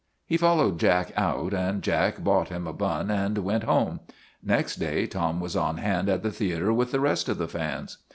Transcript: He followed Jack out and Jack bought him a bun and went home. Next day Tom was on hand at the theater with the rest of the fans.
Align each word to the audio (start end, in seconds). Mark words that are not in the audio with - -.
He 0.25 0.35
followed 0.35 0.79
Jack 0.79 1.11
out 1.15 1.53
and 1.53 1.83
Jack 1.83 2.23
bought 2.23 2.49
him 2.49 2.65
a 2.65 2.73
bun 2.73 3.11
and 3.11 3.37
went 3.37 3.65
home. 3.65 3.99
Next 4.41 4.77
day 4.77 5.05
Tom 5.05 5.39
was 5.39 5.55
on 5.55 5.77
hand 5.77 6.09
at 6.09 6.23
the 6.23 6.31
theater 6.31 6.73
with 6.73 6.91
the 6.91 6.99
rest 6.99 7.29
of 7.29 7.37
the 7.37 7.47
fans. 7.47 7.99